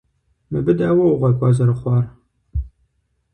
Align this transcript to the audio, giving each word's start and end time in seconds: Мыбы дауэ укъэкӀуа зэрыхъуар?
Мыбы 0.51 0.73
дауэ 0.77 1.03
укъэкӀуа 1.05 1.49
зэрыхъуар? 1.55 2.05